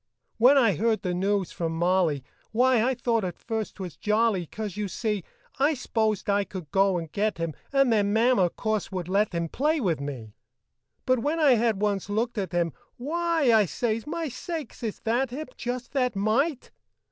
[0.39, 4.47] When I heard the news from Molly, Why, I thought at first 't was jolly,
[4.47, 5.23] 'Cause, you see,
[5.59, 9.47] I s'posed I could go and get him And then Mama, course, would let him
[9.47, 10.33] Play with me.
[11.05, 15.29] But when I had once looked at him, "Why!" I says, "My sakes, is that
[15.29, 15.49] him?
[15.55, 16.71] Just that mite!"